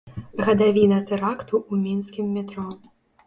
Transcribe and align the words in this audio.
Гадавіна 0.45 0.97
тэракту 1.09 1.53
ў 1.71 1.75
мінскім 1.83 2.33
метро. 2.39 2.65